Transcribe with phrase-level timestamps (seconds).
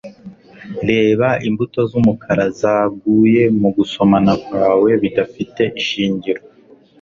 [0.89, 6.41] Reba imbuto zumukara zaguye mu gusomana kwawe bidafite ishingiro